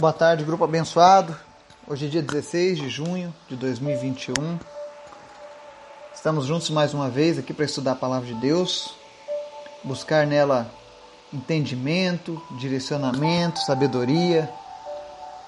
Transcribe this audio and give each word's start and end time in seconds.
Boa 0.00 0.12
tarde, 0.12 0.44
grupo 0.44 0.62
abençoado. 0.62 1.36
Hoje 1.84 2.06
é 2.06 2.08
dia 2.08 2.22
16 2.22 2.78
de 2.78 2.88
junho 2.88 3.34
de 3.48 3.56
2021. 3.56 4.56
Estamos 6.14 6.46
juntos 6.46 6.70
mais 6.70 6.94
uma 6.94 7.08
vez 7.08 7.36
aqui 7.36 7.52
para 7.52 7.64
estudar 7.64 7.92
a 7.92 7.96
palavra 7.96 8.28
de 8.28 8.34
Deus, 8.34 8.94
buscar 9.82 10.24
nela 10.24 10.70
entendimento, 11.34 12.40
direcionamento, 12.60 13.58
sabedoria, 13.58 14.48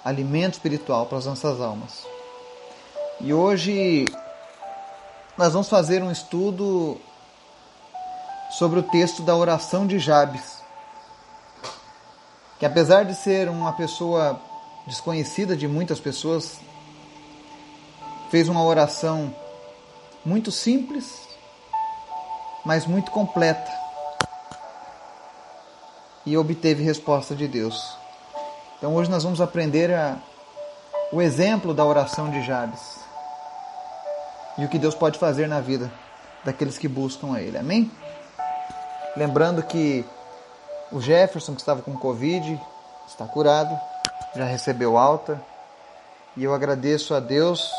alimento 0.04 0.54
espiritual 0.54 1.06
para 1.06 1.18
as 1.18 1.26
nossas 1.26 1.60
almas. 1.60 2.04
E 3.20 3.32
hoje 3.32 4.04
nós 5.38 5.52
vamos 5.52 5.68
fazer 5.68 6.02
um 6.02 6.10
estudo 6.10 7.00
sobre 8.58 8.80
o 8.80 8.82
texto 8.82 9.22
da 9.22 9.36
oração 9.36 9.86
de 9.86 10.00
Jabes 10.00 10.59
que 12.61 12.66
apesar 12.66 13.06
de 13.06 13.14
ser 13.14 13.48
uma 13.48 13.72
pessoa 13.72 14.38
desconhecida 14.86 15.56
de 15.56 15.66
muitas 15.66 15.98
pessoas, 15.98 16.60
fez 18.30 18.50
uma 18.50 18.62
oração 18.62 19.34
muito 20.23 20.52
simples, 20.52 21.27
mas 22.62 22.86
muito 22.86 23.10
completa 23.10 23.73
e 26.27 26.36
obteve 26.36 26.84
resposta 26.84 27.34
de 27.34 27.48
Deus. 27.48 27.96
Então 28.77 28.95
hoje 28.95 29.11
nós 29.11 29.24
vamos 29.24 29.41
aprender 29.41 29.91
a, 29.95 30.19
o 31.11 31.22
exemplo 31.22 31.72
da 31.72 31.83
oração 31.83 32.30
de 32.30 32.42
Jabes 32.42 33.00
e 34.58 34.66
o 34.66 34.69
que 34.69 34.78
Deus 34.78 34.95
pode 34.95 35.19
fazer 35.19 35.48
na 35.48 35.61
vida 35.61 35.91
daqueles 36.45 36.77
que 36.77 36.88
buscam 36.88 37.34
a 37.34 37.41
Ele. 37.41 37.56
Amém? 37.56 37.91
Lembrando 39.16 39.62
que 39.62 40.05
o 40.92 41.00
Jefferson, 41.00 41.54
que 41.54 41.60
estava 41.60 41.82
com 41.82 41.96
Covid, 41.96 42.60
está 43.06 43.26
curado, 43.26 43.78
já 44.34 44.44
recebeu 44.44 44.96
alta. 44.96 45.40
E 46.36 46.44
eu 46.44 46.54
agradeço 46.54 47.14
a 47.14 47.20
Deus 47.20 47.70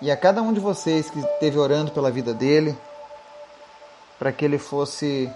e 0.00 0.10
a 0.10 0.16
cada 0.16 0.42
um 0.42 0.52
de 0.52 0.60
vocês 0.60 1.10
que 1.10 1.18
esteve 1.18 1.58
orando 1.58 1.90
pela 1.90 2.10
vida 2.10 2.32
dele, 2.32 2.78
para 4.18 4.32
que 4.32 4.44
ele 4.44 4.58
fosse 4.58 5.30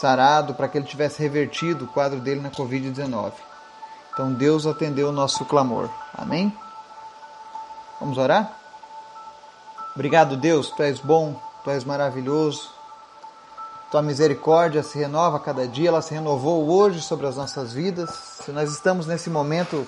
sarado, 0.00 0.54
para 0.54 0.68
que 0.68 0.78
ele 0.78 0.86
tivesse 0.86 1.22
revertido 1.22 1.84
o 1.84 1.88
quadro 1.88 2.20
dele 2.20 2.40
na 2.40 2.50
Covid-19. 2.50 3.32
Então 4.12 4.32
Deus 4.32 4.66
atendeu 4.66 5.08
o 5.08 5.12
nosso 5.12 5.44
clamor. 5.44 5.88
Amém? 6.12 6.52
Vamos 8.00 8.18
orar? 8.18 8.52
Obrigado, 9.94 10.36
Deus, 10.36 10.70
tu 10.70 10.82
és 10.82 10.98
bom, 10.98 11.40
tu 11.62 11.70
és 11.70 11.84
maravilhoso. 11.84 12.73
Tua 13.94 14.02
misericórdia 14.02 14.82
se 14.82 14.98
renova 14.98 15.36
a 15.36 15.38
cada 15.38 15.68
dia, 15.68 15.88
ela 15.88 16.02
se 16.02 16.12
renovou 16.12 16.68
hoje 16.68 17.00
sobre 17.00 17.28
as 17.28 17.36
nossas 17.36 17.72
vidas. 17.72 18.10
Se 18.42 18.50
nós 18.50 18.72
estamos 18.72 19.06
nesse 19.06 19.30
momento 19.30 19.86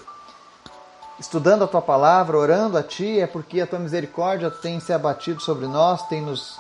estudando 1.19 1.65
a 1.65 1.67
tua 1.67 1.83
palavra, 1.83 2.39
orando 2.39 2.79
a 2.79 2.85
ti, 2.85 3.19
é 3.19 3.27
porque 3.27 3.61
a 3.61 3.67
tua 3.67 3.81
misericórdia 3.81 4.49
tem 4.49 4.79
se 4.79 4.93
abatido 4.93 5.43
sobre 5.43 5.67
nós, 5.67 6.07
tem 6.07 6.23
nos 6.23 6.57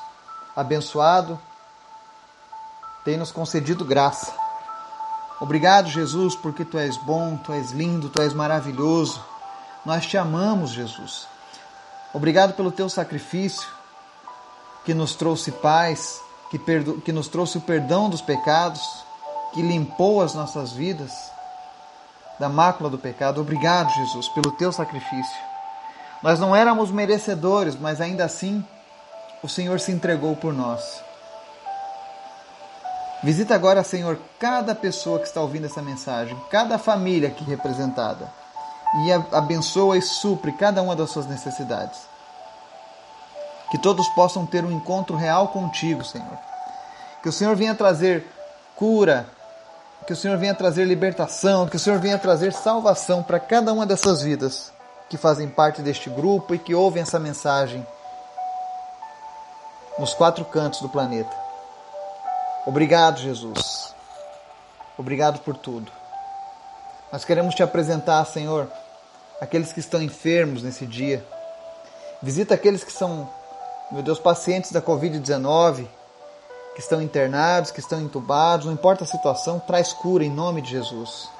abençoado, 0.56 1.38
tem 3.04 3.16
nos 3.16 3.30
concedido 3.30 3.84
graça. 3.84 4.34
Obrigado, 5.40 5.88
Jesus, 5.88 6.34
porque 6.34 6.64
tu 6.64 6.76
és 6.76 6.96
bom, 6.96 7.36
tu 7.36 7.52
és 7.52 7.70
lindo, 7.70 8.08
tu 8.08 8.20
és 8.20 8.34
maravilhoso. 8.34 9.24
Nós 9.84 10.04
te 10.04 10.18
amamos, 10.18 10.72
Jesus. 10.72 11.28
Obrigado 12.12 12.54
pelo 12.54 12.72
teu 12.72 12.88
sacrifício 12.88 13.68
que 14.84 14.92
nos 14.92 15.14
trouxe 15.14 15.52
paz, 15.52 16.25
que, 16.50 16.58
perdo, 16.58 17.00
que 17.00 17.12
nos 17.12 17.28
trouxe 17.28 17.58
o 17.58 17.60
perdão 17.60 18.08
dos 18.08 18.20
pecados, 18.20 19.04
que 19.52 19.62
limpou 19.62 20.22
as 20.22 20.34
nossas 20.34 20.72
vidas 20.72 21.12
da 22.38 22.48
mácula 22.48 22.90
do 22.90 22.98
pecado. 22.98 23.40
Obrigado, 23.40 23.92
Jesus, 23.94 24.28
pelo 24.28 24.52
teu 24.52 24.70
sacrifício. 24.72 25.40
Nós 26.22 26.38
não 26.38 26.54
éramos 26.54 26.90
merecedores, 26.90 27.78
mas 27.78 28.00
ainda 28.00 28.24
assim 28.24 28.64
o 29.42 29.48
Senhor 29.48 29.78
se 29.80 29.92
entregou 29.92 30.34
por 30.36 30.52
nós. 30.52 31.02
Visita 33.22 33.54
agora, 33.54 33.82
Senhor, 33.82 34.18
cada 34.38 34.74
pessoa 34.74 35.18
que 35.18 35.26
está 35.26 35.40
ouvindo 35.40 35.66
essa 35.66 35.82
mensagem, 35.82 36.36
cada 36.50 36.78
família 36.78 37.28
aqui 37.28 37.44
representada, 37.44 38.30
e 39.04 39.12
abençoa 39.34 39.96
e 39.96 40.02
supre 40.02 40.52
cada 40.52 40.82
uma 40.82 40.94
das 40.94 41.10
suas 41.10 41.26
necessidades. 41.26 41.98
Que 43.70 43.78
todos 43.78 44.08
possam 44.10 44.46
ter 44.46 44.64
um 44.64 44.70
encontro 44.70 45.16
real 45.16 45.48
contigo, 45.48 46.04
Senhor. 46.04 46.38
Que 47.22 47.28
o 47.28 47.32
Senhor 47.32 47.56
venha 47.56 47.74
trazer 47.74 48.24
cura, 48.76 49.26
que 50.06 50.12
o 50.12 50.16
Senhor 50.16 50.38
venha 50.38 50.54
trazer 50.54 50.84
libertação, 50.84 51.66
que 51.66 51.76
o 51.76 51.80
Senhor 51.80 51.98
venha 51.98 52.18
trazer 52.18 52.52
salvação 52.52 53.22
para 53.22 53.40
cada 53.40 53.72
uma 53.72 53.84
dessas 53.84 54.22
vidas 54.22 54.72
que 55.08 55.16
fazem 55.16 55.48
parte 55.48 55.82
deste 55.82 56.10
grupo 56.10 56.54
e 56.54 56.58
que 56.58 56.74
ouvem 56.74 57.02
essa 57.02 57.18
mensagem 57.18 57.84
nos 59.98 60.14
quatro 60.14 60.44
cantos 60.44 60.80
do 60.80 60.88
planeta. 60.88 61.34
Obrigado, 62.66 63.18
Jesus. 63.18 63.94
Obrigado 64.98 65.40
por 65.40 65.56
tudo. 65.56 65.90
Nós 67.12 67.24
queremos 67.24 67.54
te 67.54 67.62
apresentar, 67.62 68.24
Senhor, 68.26 68.70
aqueles 69.40 69.72
que 69.72 69.80
estão 69.80 70.02
enfermos 70.02 70.62
nesse 70.62 70.86
dia. 70.86 71.24
Visita 72.20 72.54
aqueles 72.54 72.82
que 72.82 72.92
são 72.92 73.28
meu 73.90 74.02
Deus, 74.02 74.18
pacientes 74.18 74.72
da 74.72 74.82
Covid-19 74.82 75.86
que 76.76 76.80
estão 76.80 77.00
internados, 77.00 77.70
que 77.70 77.80
estão 77.80 77.98
entubados, 78.02 78.66
não 78.66 78.72
importa 78.74 79.04
a 79.04 79.06
situação, 79.06 79.58
traz 79.58 79.94
cura 79.94 80.22
em 80.22 80.30
nome 80.30 80.60
de 80.60 80.70
Jesus. 80.72 81.30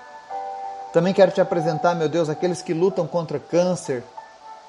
Também 0.95 1.13
quero 1.13 1.31
te 1.31 1.43
apresentar, 1.43 1.95
meu 1.95 2.09
Deus, 2.09 2.31
aqueles 2.31 2.63
que 2.63 2.73
lutam 2.73 3.07
contra 3.07 3.39
câncer, 3.39 4.03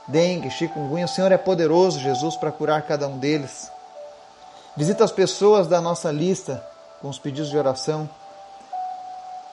dengue, 0.08 0.50
chikungunya. 0.52 1.06
O 1.06 1.08
Senhor 1.08 1.32
é 1.32 1.38
poderoso, 1.38 2.00
Jesus, 2.00 2.36
para 2.36 2.52
curar 2.52 2.82
cada 2.82 3.08
um 3.08 3.18
deles. 3.18 3.72
Visita 4.76 5.06
as 5.06 5.12
pessoas 5.12 5.68
da 5.68 5.80
nossa 5.80 6.12
lista 6.12 6.62
com 7.02 7.08
os 7.08 7.18
pedidos 7.18 7.50
de 7.50 7.58
oração. 7.58 8.10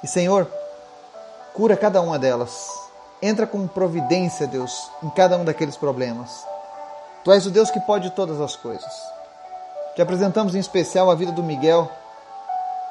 E, 0.03 0.09
Senhor, 0.09 0.51
cura 1.53 1.77
cada 1.77 2.01
uma 2.01 2.19
delas. 2.19 2.69
Entra 3.23 3.47
com 3.47 3.69
providência, 3.69 4.49
Deus, 4.49 4.91
em 5.01 5.11
cada 5.11 5.37
um 5.39 5.45
daqueles 5.45 5.77
problemas. 5.77 6.54
Tu 7.25 7.33
és 7.33 7.47
o 7.47 7.51
Deus 7.51 7.71
que 7.71 7.81
pode 7.81 8.11
todas 8.11 8.39
as 8.39 8.55
coisas. 8.55 8.93
Te 9.97 10.03
apresentamos 10.03 10.55
em 10.55 10.59
especial 10.59 11.11
a 11.11 11.15
vida 11.15 11.33
do 11.33 11.43
Miguel, 11.43 11.91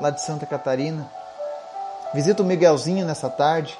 lá 0.01 0.09
de 0.09 0.21
Santa 0.21 0.47
Catarina. 0.47 1.07
Visita 2.15 2.41
o 2.41 2.45
Miguelzinho 2.45 3.05
nessa 3.05 3.29
tarde. 3.29 3.77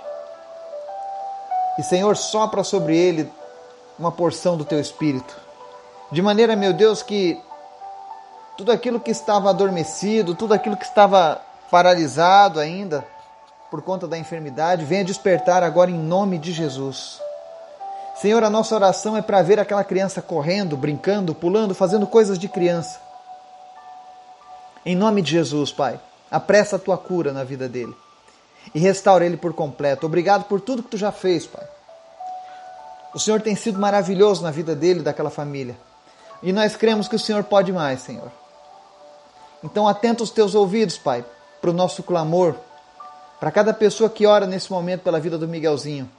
E, 1.80 1.82
Senhor, 1.82 2.16
sopra 2.16 2.64
sobre 2.64 2.96
ele 2.96 3.34
uma 3.98 4.12
porção 4.12 4.56
do 4.56 4.64
teu 4.64 4.80
espírito. 4.80 5.36
De 6.12 6.22
maneira, 6.22 6.56
meu 6.56 6.72
Deus, 6.72 7.02
que 7.02 7.42
tudo 8.56 8.72
aquilo 8.72 9.00
que 9.00 9.10
estava 9.10 9.50
adormecido, 9.50 10.36
tudo 10.36 10.54
aquilo 10.54 10.78
que 10.78 10.86
estava 10.86 11.42
paralisado 11.72 12.60
ainda 12.60 13.04
por 13.72 13.82
conta 13.82 14.08
da 14.08 14.20
enfermidade, 14.20 14.86
venha 14.86 15.04
despertar 15.04 15.64
agora 15.64 15.90
em 15.90 15.98
nome 15.98 16.38
de 16.38 16.52
Jesus. 16.52 17.20
Senhor, 18.16 18.44
a 18.44 18.50
nossa 18.50 18.76
oração 18.76 19.18
é 19.18 19.22
para 19.22 19.42
ver 19.42 19.60
aquela 19.60 19.84
criança 19.84 20.22
correndo, 20.22 20.78
brincando, 20.78 21.34
pulando, 21.34 21.74
fazendo 21.74 22.06
coisas 22.06 22.38
de 22.38 22.48
criança. 22.48 23.00
Em 24.86 24.96
nome 24.96 25.22
de 25.22 25.32
Jesus, 25.32 25.72
Pai, 25.72 26.00
apressa 26.30 26.76
a 26.76 26.80
tua 26.80 26.98
cura 26.98 27.32
na 27.32 27.44
vida 27.44 27.68
dele 27.68 27.96
e 28.74 28.80
restaura 28.80 29.26
ele 29.26 29.38
por 29.38 29.54
completo. 29.54 30.06
Obrigado 30.06 30.46
por 30.46 30.62
tudo 30.62 30.84
que 30.84 30.90
tu 30.90 30.98
já 30.98 31.12
fez, 31.12 31.48
Pai. 31.48 31.66
O 33.14 33.20
Senhor 33.20 33.42
tem 33.42 33.56
sido 33.56 33.80
maravilhoso 33.80 34.42
na 34.44 34.52
vida 34.52 34.76
dele 34.76 35.00
e 35.00 35.04
daquela 35.04 35.30
família. 35.30 35.76
E 36.42 36.52
nós 36.52 36.76
cremos 36.76 37.08
que 37.08 37.16
o 37.16 37.20
Senhor 37.20 37.44
pode 37.44 37.72
mais, 37.72 38.02
Senhor. 38.02 38.32
Então 39.64 39.88
atenta 39.88 40.24
os 40.24 40.30
teus 40.30 40.56
ouvidos, 40.56 40.98
Pai, 40.98 41.24
para 41.62 41.70
o 41.70 41.74
nosso 41.74 42.04
clamor, 42.04 42.56
para 43.40 43.52
cada 43.52 43.74
pessoa 43.74 44.10
que 44.10 44.26
ora 44.26 44.46
nesse 44.46 44.72
momento 44.72 45.02
pela 45.02 45.20
vida 45.20 45.38
do 45.38 45.48
Miguelzinho. 45.48 46.10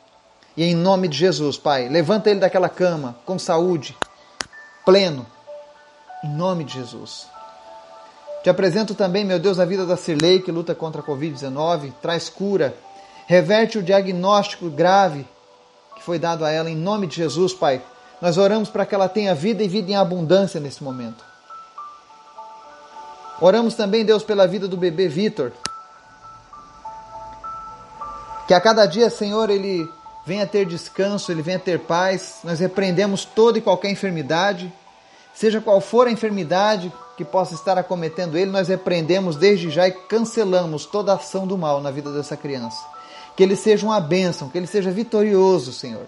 E 0.56 0.65
em 0.65 0.75
nome 0.75 1.09
de 1.09 1.17
Jesus, 1.17 1.56
Pai, 1.56 1.89
levanta 1.89 2.31
ele 2.31 2.41
daquela 2.41 2.69
cama 2.69 3.17
com 3.25 3.39
saúde, 3.39 3.97
pleno. 4.85 5.27
Em 6.23 6.29
nome 6.29 6.65
de 6.65 6.75
Jesus. 6.75 7.27
Te 8.43 8.51
apresento 8.51 8.95
também, 8.95 9.25
meu 9.25 9.39
Deus, 9.39 9.59
a 9.59 9.65
vida 9.65 9.85
da 9.85 9.97
Cirlei, 9.97 10.41
que 10.41 10.53
luta 10.53 10.75
contra 10.75 11.01
a 11.01 11.05
Covid-19, 11.05 11.93
traz 12.01 12.29
cura, 12.29 12.75
reverte 13.27 13.79
o 13.79 13.83
diagnóstico 13.83 14.71
grave 14.71 15.27
que 15.95 16.03
foi 16.03 16.19
dado 16.19 16.45
a 16.45 16.51
ela 16.51 16.71
em 16.71 16.77
nome 16.77 17.06
de 17.06 17.17
Jesus, 17.17 17.53
Pai. 17.53 17.83
Nós 18.21 18.37
oramos 18.37 18.69
para 18.69 18.87
que 18.87 18.95
ela 18.95 19.09
tenha 19.09 19.35
vida 19.35 19.62
e 19.62 19.69
vida 19.69 19.91
em 19.91 19.97
abundância 19.97 20.61
nesse 20.61 20.83
momento. 20.83 21.25
Oramos 23.41 23.75
também, 23.75 24.05
Deus, 24.05 24.23
pela 24.23 24.47
vida 24.47 24.69
do 24.69 24.77
bebê 24.77 25.09
Vitor. 25.09 25.53
Que 28.47 28.55
a 28.55 28.61
cada 28.61 28.87
dia, 28.87 29.11
Senhor, 29.11 29.51
ele 29.51 29.89
venha 30.26 30.47
ter 30.47 30.67
descanso, 30.67 31.31
ele 31.31 31.43
venha 31.43 31.59
ter 31.59 31.81
paz. 31.81 32.38
Nós 32.44 32.61
repreendemos 32.61 33.25
toda 33.25 33.59
e 33.59 33.62
qualquer 33.62 33.91
enfermidade, 33.91 34.73
seja 35.35 35.61
qual 35.61 35.81
for 35.81 36.06
a 36.06 36.11
enfermidade 36.11 36.93
que 37.17 37.25
possa 37.25 37.55
estar 37.55 37.79
acometendo 37.79 38.37
ele, 38.37 38.50
nós 38.50 38.69
repreendemos 38.69 39.37
desde 39.37 39.71
já 39.71 39.87
e 39.87 39.93
cancelamos 39.93 40.85
toda 40.85 41.15
ação 41.15 41.47
do 41.47 41.56
mal 41.56 41.81
na 41.81 41.91
vida 41.91 42.12
dessa 42.12 42.37
criança. 42.37 42.85
Que 43.37 43.43
ele 43.43 43.56
seja 43.56 43.87
uma 43.87 44.00
bênção, 44.00 44.49
que 44.49 44.59
ele 44.59 44.67
seja 44.67 44.91
vitorioso, 44.91 45.73
Senhor. 45.73 46.06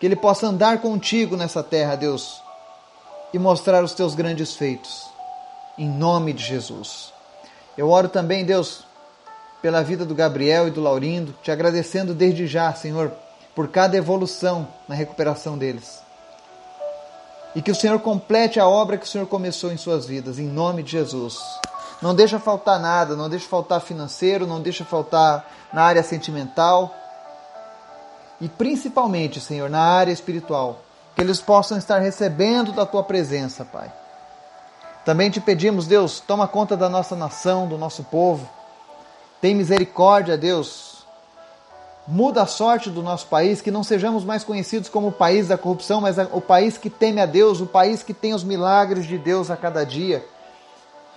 Que 0.00 0.06
ele 0.06 0.16
possa 0.16 0.46
andar 0.46 0.80
contigo 0.80 1.36
nessa 1.36 1.62
terra, 1.62 1.96
Deus, 1.96 2.42
e 3.32 3.38
mostrar 3.38 3.82
os 3.82 3.92
teus 3.92 4.14
grandes 4.14 4.54
feitos. 4.54 5.06
Em 5.76 5.88
nome 5.88 6.32
de 6.32 6.44
Jesus. 6.44 7.12
Eu 7.76 7.90
oro 7.90 8.08
também, 8.08 8.44
Deus, 8.44 8.84
pela 9.60 9.82
vida 9.82 10.04
do 10.04 10.14
Gabriel 10.14 10.68
e 10.68 10.70
do 10.70 10.80
Laurindo, 10.80 11.34
te 11.42 11.50
agradecendo 11.50 12.14
desde 12.14 12.46
já, 12.46 12.72
Senhor, 12.74 13.12
por 13.54 13.68
cada 13.68 13.96
evolução 13.96 14.68
na 14.86 14.94
recuperação 14.94 15.58
deles. 15.58 16.00
E 17.54 17.62
que 17.62 17.70
o 17.70 17.74
Senhor 17.74 17.98
complete 18.00 18.60
a 18.60 18.68
obra 18.68 18.96
que 18.96 19.06
o 19.06 19.08
Senhor 19.08 19.26
começou 19.26 19.72
em 19.72 19.76
suas 19.76 20.06
vidas, 20.06 20.38
em 20.38 20.46
nome 20.46 20.82
de 20.82 20.92
Jesus. 20.92 21.38
Não 22.00 22.14
deixa 22.14 22.38
faltar 22.38 22.78
nada, 22.78 23.16
não 23.16 23.28
deixa 23.28 23.48
faltar 23.48 23.80
financeiro, 23.80 24.46
não 24.46 24.60
deixa 24.60 24.84
faltar 24.84 25.44
na 25.72 25.82
área 25.82 26.02
sentimental. 26.02 26.94
E 28.40 28.48
principalmente, 28.48 29.40
Senhor, 29.40 29.68
na 29.68 29.80
área 29.80 30.12
espiritual, 30.12 30.80
que 31.16 31.22
eles 31.22 31.40
possam 31.40 31.76
estar 31.76 31.98
recebendo 31.98 32.70
da 32.70 32.86
tua 32.86 33.02
presença, 33.02 33.64
Pai. 33.64 33.90
Também 35.04 35.30
te 35.30 35.40
pedimos, 35.40 35.86
Deus, 35.86 36.20
toma 36.20 36.46
conta 36.46 36.76
da 36.76 36.88
nossa 36.88 37.16
nação, 37.16 37.66
do 37.66 37.76
nosso 37.76 38.04
povo. 38.04 38.48
Tem 39.40 39.54
misericórdia, 39.54 40.36
Deus. 40.36 40.98
Muda 42.06 42.42
a 42.42 42.46
sorte 42.46 42.88
do 42.88 43.02
nosso 43.02 43.26
país, 43.26 43.60
que 43.60 43.70
não 43.70 43.84
sejamos 43.84 44.24
mais 44.24 44.42
conhecidos 44.42 44.88
como 44.88 45.08
o 45.08 45.12
país 45.12 45.48
da 45.48 45.58
corrupção, 45.58 46.00
mas 46.00 46.16
o 46.32 46.40
país 46.40 46.78
que 46.78 46.88
teme 46.88 47.20
a 47.20 47.26
Deus, 47.26 47.60
o 47.60 47.66
país 47.66 48.02
que 48.02 48.14
tem 48.14 48.32
os 48.32 48.42
milagres 48.42 49.06
de 49.06 49.18
Deus 49.18 49.50
a 49.50 49.56
cada 49.56 49.84
dia. 49.84 50.24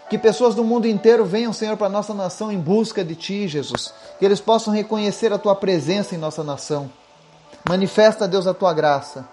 Que 0.09 0.18
pessoas 0.18 0.53
do 0.53 0.63
mundo 0.65 0.88
inteiro 0.88 1.23
venham, 1.23 1.53
Senhor, 1.53 1.77
para 1.77 1.88
a 1.88 1.89
nossa 1.89 2.13
nação 2.13 2.51
em 2.51 2.59
busca 2.59 3.06
de 3.06 3.15
Ti, 3.15 3.47
Jesus. 3.47 3.94
Que 4.19 4.25
eles 4.25 4.41
possam 4.41 4.74
reconhecer 4.74 5.31
a 5.31 5.38
Tua 5.38 5.56
presença 5.56 6.13
em 6.13 6.17
nossa 6.17 6.44
nação. 6.44 6.91
Manifesta, 7.67 8.27
Deus, 8.27 8.45
a 8.45 8.53
Tua 8.53 8.74
graça. 8.74 9.25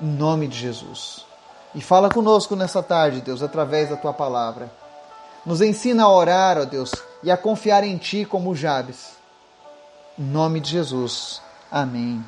Em 0.00 0.06
nome 0.06 0.48
de 0.48 0.58
Jesus. 0.58 1.24
E 1.72 1.80
fala 1.80 2.10
conosco 2.10 2.56
nessa 2.56 2.82
tarde, 2.82 3.20
Deus, 3.20 3.42
através 3.42 3.90
da 3.90 3.96
Tua 3.96 4.12
palavra. 4.12 4.68
Nos 5.46 5.60
ensina 5.60 6.02
a 6.02 6.08
orar, 6.10 6.58
ó 6.58 6.64
Deus, 6.64 6.90
e 7.22 7.30
a 7.30 7.36
confiar 7.36 7.84
em 7.84 7.96
Ti 7.96 8.24
como 8.24 8.52
Jabes. 8.52 9.12
Em 10.18 10.24
nome 10.24 10.58
de 10.58 10.70
Jesus. 10.70 11.40
Amém. 11.70 12.22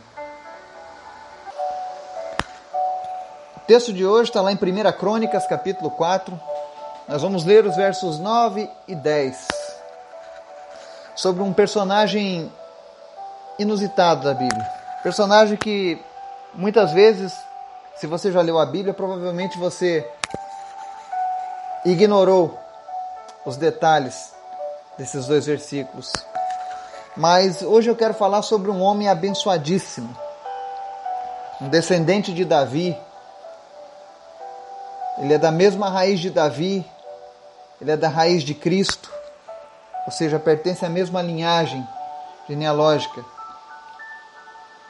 O 3.57 3.61
texto 3.67 3.93
de 3.93 4.07
hoje 4.07 4.31
está 4.31 4.41
lá 4.41 4.53
em 4.53 4.55
1 4.55 4.93
Crônicas, 4.93 5.49
capítulo 5.49 5.91
4, 5.91 6.41
nós 7.09 7.21
vamos 7.21 7.45
ler 7.45 7.67
os 7.67 7.75
versos 7.75 8.21
9 8.21 8.71
e 8.87 8.95
10 8.95 9.49
sobre 11.17 11.43
um 11.43 11.53
personagem 11.53 12.53
inusitado 13.59 14.23
da 14.23 14.33
Bíblia. 14.33 14.65
Personagem 15.03 15.57
que 15.57 16.01
muitas 16.55 16.93
vezes, 16.93 17.35
se 17.97 18.07
você 18.07 18.31
já 18.31 18.41
leu 18.43 18.61
a 18.61 18.67
Bíblia, 18.67 18.95
provavelmente 18.95 19.59
você 19.59 20.09
ignorou 21.85 22.68
os 23.49 23.57
detalhes 23.57 24.35
desses 24.99 25.27
dois 25.27 25.47
versículos. 25.47 26.13
Mas 27.17 27.63
hoje 27.63 27.89
eu 27.89 27.97
quero 27.97 28.13
falar 28.13 28.43
sobre 28.43 28.71
um 28.71 28.83
homem 28.83 29.09
abençoadíssimo, 29.09 30.15
um 31.59 31.69
descendente 31.71 32.33
de 32.35 32.45
Davi. 32.45 32.95
Ele 35.17 35.33
é 35.33 35.39
da 35.39 35.51
mesma 35.51 35.89
raiz 35.89 36.21
de 36.21 36.29
Davi, 36.29 36.87
ele 37.81 37.91
é 37.91 37.97
da 37.97 38.09
raiz 38.09 38.43
de 38.43 38.55
Cristo, 38.55 39.11
ou 40.05 40.13
seja, 40.13 40.39
pertence 40.39 40.85
à 40.85 40.91
mesma 40.91 41.23
linhagem 41.23 41.87
genealógica. 42.47 43.25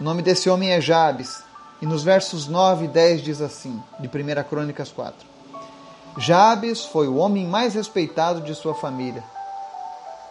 O 0.01 0.03
nome 0.03 0.21
desse 0.21 0.51
homem 0.51 0.73
é 0.73 0.81
Jabes, 0.81 1.45
e 1.81 1.87
nos 1.87 2.03
versos 2.03 2.49
9 2.49 2.87
e 2.87 2.89
10 2.89 3.23
diz 3.23 3.41
assim, 3.41 3.81
de 4.01 4.09
1 4.09 4.43
Crônicas 4.49 4.91
4. 4.91 5.28
Jabes 6.19 6.85
foi 6.85 7.07
o 7.07 7.15
homem 7.15 7.47
mais 7.47 7.75
respeitado 7.75 8.41
de 8.41 8.53
sua 8.53 8.75
família. 8.75 9.23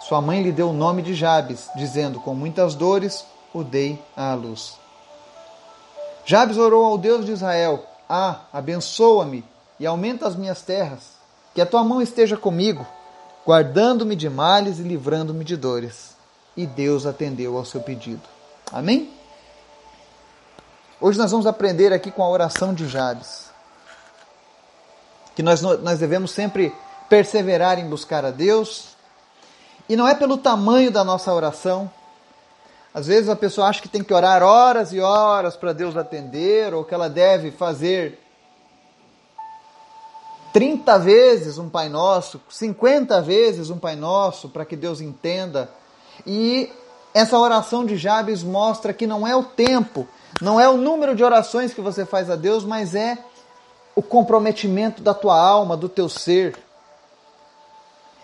Sua 0.01 0.21
mãe 0.21 0.43
lhe 0.43 0.51
deu 0.51 0.69
o 0.69 0.73
nome 0.73 1.01
de 1.01 1.15
Jabes, 1.15 1.69
dizendo: 1.77 2.19
Com 2.19 2.35
muitas 2.35 2.75
dores 2.75 3.25
o 3.53 3.63
dei 3.63 3.97
à 4.15 4.33
luz. 4.33 4.77
Jabes 6.25 6.57
orou 6.57 6.85
ao 6.85 6.97
Deus 6.97 7.25
de 7.25 7.31
Israel: 7.31 7.85
Ah, 8.07 8.41
abençoa-me 8.51 9.45
e 9.79 9.85
aumenta 9.85 10.27
as 10.27 10.35
minhas 10.35 10.61
terras 10.61 11.15
que 11.55 11.61
a 11.61 11.65
tua 11.65 11.85
mão 11.85 12.01
esteja 12.01 12.35
comigo, 12.35 12.85
guardando-me 13.45 14.15
de 14.15 14.29
males 14.29 14.79
e 14.79 14.83
livrando-me 14.83 15.45
de 15.45 15.55
dores. 15.55 16.17
E 16.55 16.65
Deus 16.65 17.05
atendeu 17.05 17.57
ao 17.57 17.63
seu 17.63 17.79
pedido. 17.79 18.23
Amém? 18.73 19.09
Hoje 20.99 21.17
nós 21.17 21.31
vamos 21.31 21.47
aprender 21.47 21.93
aqui 21.93 22.11
com 22.11 22.23
a 22.23 22.29
oração 22.29 22.73
de 22.73 22.89
Jabes. 22.89 23.46
Que 25.37 25.43
nós, 25.43 25.61
nós 25.61 25.99
devemos 25.99 26.31
sempre 26.31 26.73
perseverar 27.07 27.77
em 27.77 27.87
buscar 27.87 28.25
a 28.25 28.31
Deus. 28.31 28.95
E 29.87 29.95
não 29.95 30.07
é 30.07 30.15
pelo 30.15 30.35
tamanho 30.35 30.89
da 30.89 31.03
nossa 31.03 31.31
oração. 31.31 31.91
Às 32.91 33.05
vezes 33.05 33.29
a 33.29 33.35
pessoa 33.35 33.67
acha 33.67 33.79
que 33.79 33.87
tem 33.87 34.03
que 34.03 34.11
orar 34.11 34.41
horas 34.41 34.91
e 34.93 34.99
horas 34.99 35.55
para 35.55 35.73
Deus 35.73 35.95
atender, 35.95 36.73
ou 36.73 36.83
que 36.83 36.91
ela 36.91 37.07
deve 37.07 37.51
fazer 37.51 38.17
30 40.53 40.97
vezes 40.97 41.59
um 41.59 41.69
Pai 41.69 41.87
Nosso, 41.87 42.41
50 42.49 43.21
vezes 43.21 43.69
um 43.69 43.77
Pai 43.77 43.95
Nosso, 43.95 44.49
para 44.49 44.65
que 44.65 44.75
Deus 44.75 45.01
entenda. 45.01 45.69
E 46.25 46.71
essa 47.13 47.37
oração 47.37 47.85
de 47.85 47.95
Jabes 47.95 48.41
mostra 48.41 48.91
que 48.91 49.05
não 49.05 49.27
é 49.27 49.35
o 49.35 49.43
tempo, 49.43 50.07
não 50.41 50.59
é 50.59 50.67
o 50.67 50.77
número 50.77 51.15
de 51.15 51.23
orações 51.23 51.75
que 51.75 51.81
você 51.81 52.07
faz 52.07 52.27
a 52.27 52.35
Deus, 52.35 52.63
mas 52.63 52.95
é 52.95 53.19
o 53.97 54.01
comprometimento 54.03 55.01
da 55.01 55.11
tua 55.11 55.35
alma, 55.35 55.75
do 55.75 55.89
teu 55.89 56.07
ser. 56.07 56.55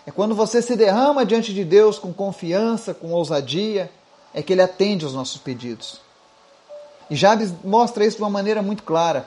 É 0.06 0.12
quando 0.12 0.32
você 0.32 0.62
se 0.62 0.76
derrama 0.76 1.26
diante 1.26 1.52
de 1.52 1.64
Deus 1.64 1.98
com 1.98 2.14
confiança, 2.14 2.94
com 2.94 3.10
ousadia, 3.10 3.90
é 4.32 4.40
que 4.40 4.52
Ele 4.52 4.62
atende 4.62 5.04
aos 5.04 5.14
nossos 5.14 5.36
pedidos. 5.36 6.00
E 7.10 7.16
Jabes 7.16 7.52
mostra 7.64 8.06
isso 8.06 8.18
de 8.18 8.22
uma 8.22 8.30
maneira 8.30 8.62
muito 8.62 8.84
clara. 8.84 9.26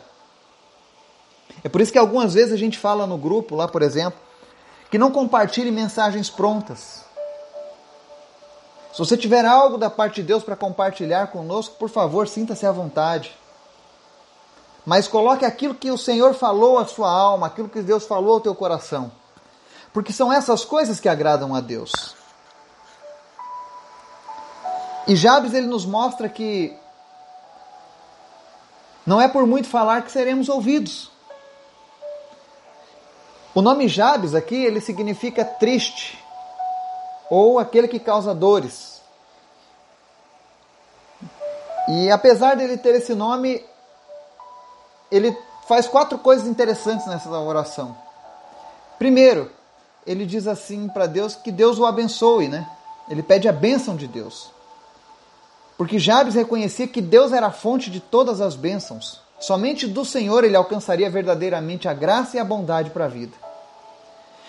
É 1.66 1.68
por 1.68 1.82
isso 1.82 1.92
que 1.92 1.98
algumas 1.98 2.34
vezes 2.34 2.54
a 2.54 2.58
gente 2.58 2.78
fala 2.78 3.06
no 3.06 3.18
grupo, 3.18 3.54
lá 3.54 3.68
por 3.68 3.82
exemplo, 3.82 4.18
que 4.90 4.98
não 4.98 5.12
compartilhe 5.12 5.70
mensagens 5.70 6.30
prontas. 6.30 7.04
Se 8.94 9.00
você 9.00 9.18
tiver 9.18 9.44
algo 9.44 9.78
da 9.78 9.90
parte 9.90 10.22
de 10.22 10.28
Deus 10.28 10.46
para 10.46 10.56
compartilhar 10.56 11.28
conosco, 11.28 11.76
por 11.76 11.90
favor, 11.90 12.26
sinta-se 12.26 12.66
à 12.66 12.72
vontade. 12.72 13.36
Mas 14.88 15.06
coloque 15.06 15.44
aquilo 15.44 15.76
que 15.76 15.92
o 15.92 15.98
Senhor 15.98 16.34
falou 16.34 16.80
à 16.80 16.86
sua 16.86 17.12
alma, 17.12 17.48
aquilo 17.48 17.68
que 17.68 17.82
Deus 17.82 18.06
falou 18.06 18.36
ao 18.36 18.40
teu 18.40 18.56
coração. 18.56 19.12
Porque 19.92 20.14
são 20.14 20.32
essas 20.32 20.64
coisas 20.64 20.98
que 20.98 21.10
agradam 21.10 21.54
a 21.54 21.60
Deus. 21.60 22.16
E 25.06 25.14
Jabes 25.14 25.54
ele 25.54 25.68
nos 25.68 25.86
mostra 25.86 26.30
que 26.30 26.74
não 29.06 29.20
é 29.20 29.28
por 29.28 29.46
muito 29.46 29.68
falar 29.68 30.04
que 30.04 30.12
seremos 30.12 30.48
ouvidos. 30.48 31.12
O 33.54 33.62
nome 33.62 33.90
Jabes 33.90 34.34
aqui, 34.34 34.56
ele 34.56 34.80
significa 34.80 35.44
triste 35.44 36.18
ou 37.30 37.60
aquele 37.60 37.90
que 37.90 38.00
causa 38.00 38.34
dores. 38.34 39.02
E 41.90 42.10
apesar 42.10 42.56
dele 42.56 42.78
ter 42.78 42.96
esse 42.96 43.14
nome, 43.14 43.66
ele 45.12 45.38
faz 45.68 45.88
quatro 45.88 46.18
coisas 46.18 46.48
interessantes 46.48 47.06
nessa 47.08 47.30
oração. 47.30 47.96
Primeiro, 48.98 49.52
ele 50.06 50.26
diz 50.26 50.48
assim 50.48 50.88
para 50.88 51.06
Deus 51.06 51.36
que 51.36 51.52
Deus 51.52 51.78
o 51.78 51.86
abençoe, 51.86 52.48
né? 52.48 52.68
Ele 53.10 53.22
pede 53.22 53.48
a 53.48 53.54
bênção 53.54 53.96
de 53.96 54.08
Deus. 54.08 54.50
Porque 55.78 56.00
Jabes 56.00 56.34
reconhecia 56.34 56.88
que 56.88 57.02
Deus 57.02 57.32
era 57.32 57.48
a 57.48 57.52
fonte 57.52 57.92
de 57.92 58.00
todas 58.00 58.42
as 58.42 58.56
bênçãos. 58.56 59.22
Somente 59.40 59.86
do 59.86 60.04
Senhor 60.04 60.44
ele 60.44 60.56
alcançaria 60.56 61.10
verdadeiramente 61.10 61.88
a 61.88 61.94
graça 61.94 62.38
e 62.38 62.40
a 62.40 62.44
bondade 62.44 62.90
para 62.90 63.06
a 63.06 63.10
vida. 63.10 63.34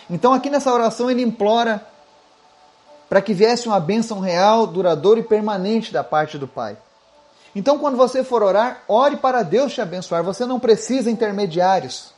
Então, 0.08 0.32
aqui 0.32 0.48
nessa 0.48 0.72
oração, 0.72 1.10
ele 1.10 1.22
implora 1.22 1.86
para 3.08 3.20
que 3.20 3.34
viesse 3.34 3.68
uma 3.68 3.78
bênção 3.78 4.20
real, 4.20 4.66
duradoura 4.66 5.20
e 5.20 5.22
permanente 5.22 5.92
da 5.92 6.02
parte 6.02 6.38
do 6.38 6.48
Pai. 6.48 6.78
Então, 7.54 7.78
quando 7.78 7.96
você 7.96 8.22
for 8.22 8.42
orar, 8.42 8.82
ore 8.86 9.16
para 9.16 9.42
Deus 9.42 9.72
te 9.72 9.80
abençoar. 9.80 10.22
Você 10.22 10.44
não 10.44 10.60
precisa 10.60 11.10
intermediários. 11.10 12.12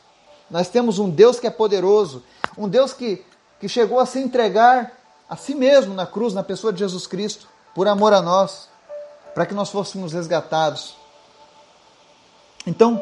Nós 0.49 0.67
temos 0.67 0.99
um 0.99 1.09
Deus 1.09 1.39
que 1.39 1.47
é 1.47 1.49
poderoso, 1.49 2.23
um 2.57 2.67
Deus 2.67 2.93
que, 2.93 3.23
que 3.59 3.69
chegou 3.69 3.99
a 3.99 4.05
se 4.05 4.19
entregar 4.19 4.91
a 5.29 5.37
si 5.37 5.55
mesmo 5.55 5.93
na 5.93 6.05
cruz, 6.05 6.33
na 6.33 6.43
pessoa 6.43 6.73
de 6.73 6.79
Jesus 6.79 7.07
Cristo, 7.07 7.47
por 7.73 7.87
amor 7.87 8.11
a 8.11 8.21
nós, 8.21 8.67
para 9.33 9.45
que 9.45 9.53
nós 9.53 9.69
fôssemos 9.69 10.11
resgatados. 10.11 10.93
Então, 12.67 13.01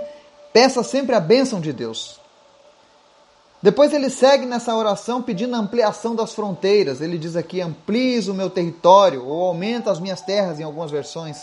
peça 0.53 0.83
sempre 0.83 1.15
a 1.15 1.19
bênção 1.19 1.59
de 1.59 1.73
Deus. 1.73 2.19
Depois 3.61 3.91
ele 3.93 4.09
segue 4.09 4.45
nessa 4.45 4.73
oração 4.75 5.21
pedindo 5.21 5.55
ampliação 5.55 6.15
das 6.15 6.33
fronteiras. 6.33 7.01
Ele 7.01 7.17
diz 7.17 7.35
aqui: 7.35 7.59
amplies 7.61 8.27
o 8.27 8.33
meu 8.33 8.49
território, 8.49 9.25
ou 9.25 9.47
aumenta 9.47 9.91
as 9.91 9.99
minhas 9.99 10.21
terras, 10.21 10.59
em 10.59 10.63
algumas 10.63 10.91
versões. 10.91 11.37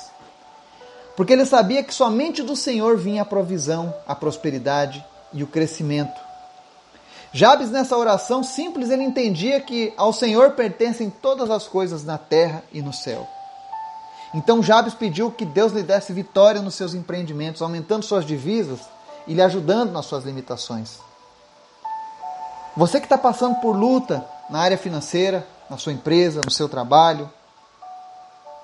Porque 1.16 1.32
ele 1.32 1.46
sabia 1.46 1.82
que 1.82 1.94
somente 1.94 2.42
do 2.42 2.54
Senhor 2.54 2.96
vinha 2.98 3.22
a 3.22 3.24
provisão, 3.24 3.94
a 4.06 4.14
prosperidade 4.14 5.04
e 5.32 5.42
o 5.42 5.46
crescimento. 5.46 6.20
Jabes, 7.32 7.70
nessa 7.70 7.96
oração 7.96 8.42
simples, 8.42 8.90
ele 8.90 9.02
entendia 9.02 9.60
que 9.60 9.92
ao 9.96 10.12
Senhor 10.12 10.52
pertencem 10.52 11.10
todas 11.10 11.50
as 11.50 11.66
coisas 11.66 12.04
na 12.04 12.16
terra 12.16 12.62
e 12.72 12.80
no 12.80 12.92
céu. 12.92 13.26
Então 14.34 14.62
Jabes 14.62 14.94
pediu 14.94 15.30
que 15.30 15.44
Deus 15.44 15.72
lhe 15.72 15.82
desse 15.82 16.12
vitória 16.12 16.60
nos 16.60 16.74
seus 16.74 16.94
empreendimentos, 16.94 17.62
aumentando 17.62 18.04
suas 18.04 18.24
divisas 18.24 18.80
e 19.26 19.34
lhe 19.34 19.42
ajudando 19.42 19.92
nas 19.92 20.06
suas 20.06 20.24
limitações. 20.24 20.98
Você 22.76 23.00
que 23.00 23.06
está 23.06 23.16
passando 23.16 23.56
por 23.56 23.74
luta 23.74 24.26
na 24.50 24.60
área 24.60 24.76
financeira, 24.76 25.46
na 25.70 25.78
sua 25.78 25.92
empresa, 25.92 26.42
no 26.44 26.50
seu 26.50 26.68
trabalho, 26.68 27.30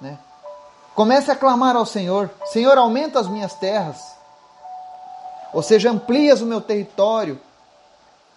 né? 0.00 0.18
Comece 0.94 1.30
a 1.30 1.36
clamar 1.36 1.76
ao 1.76 1.86
Senhor: 1.86 2.30
Senhor, 2.46 2.76
aumenta 2.78 3.18
as 3.18 3.28
minhas 3.28 3.54
terras, 3.54 4.00
ou 5.52 5.62
seja, 5.62 5.90
amplias 5.90 6.40
o 6.40 6.46
meu 6.46 6.60
território, 6.60 7.40